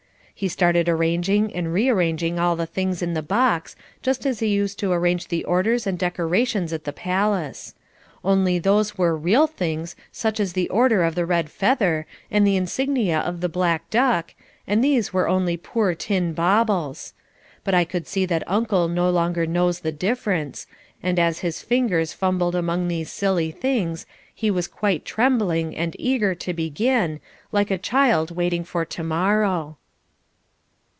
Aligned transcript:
He 0.33 0.47
started 0.47 0.89
arranging 0.89 1.53
and 1.55 1.71
rearranging 1.71 2.39
all 2.39 2.55
the 2.55 2.65
things 2.65 3.03
in 3.03 3.13
the 3.13 3.21
box, 3.21 3.75
just 4.01 4.25
as 4.25 4.39
he 4.39 4.47
used 4.47 4.79
to 4.79 4.91
arrange 4.91 5.27
the 5.27 5.45
orders 5.45 5.85
and 5.85 5.99
decorations 5.99 6.73
at 6.73 6.83
the 6.83 6.91
Palace. 6.91 7.75
Only 8.23 8.57
those 8.57 8.97
were 8.97 9.15
REAL 9.15 9.45
things 9.45 9.95
such 10.11 10.39
as 10.39 10.53
the 10.53 10.67
Order 10.69 11.03
of 11.03 11.13
the 11.13 11.27
Red 11.27 11.51
Feather, 11.51 12.07
and 12.31 12.47
The 12.47 12.55
Insignia 12.55 13.19
of 13.19 13.41
the 13.41 13.49
Black 13.49 13.87
Duck, 13.91 14.33
and 14.65 14.83
these 14.83 15.13
were 15.13 15.29
only 15.29 15.57
poor 15.57 15.93
tin 15.93 16.33
baubles. 16.33 17.13
But 17.63 17.75
I 17.75 17.85
could 17.85 18.07
see 18.07 18.25
that 18.25 18.41
Uncle 18.47 18.87
no 18.87 19.11
longer 19.11 19.45
knows 19.45 19.81
the 19.81 19.91
difference, 19.91 20.65
and 21.03 21.19
as 21.19 21.39
his 21.41 21.61
fingers 21.61 22.13
fumbled 22.13 22.55
among 22.55 22.87
these 22.87 23.11
silly 23.11 23.51
things 23.51 24.07
he 24.33 24.49
was 24.49 24.67
quite 24.67 25.05
trembling 25.05 25.75
and 25.75 25.95
eager 25.99 26.33
to 26.33 26.51
begin, 26.51 27.19
like 27.51 27.69
a 27.69 27.77
child 27.77 28.35
waiting 28.35 28.63
for 28.63 28.83
to 28.85 29.03
morrow. 29.03 29.77